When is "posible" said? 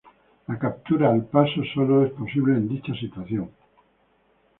2.13-2.53